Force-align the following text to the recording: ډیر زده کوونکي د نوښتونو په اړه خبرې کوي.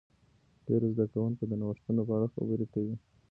ډیر 0.65 0.81
زده 0.93 1.05
کوونکي 1.13 1.43
د 1.47 1.53
نوښتونو 1.61 2.01
په 2.07 2.11
اړه 2.17 2.27
خبرې 2.35 2.65
کوي. 2.73 2.95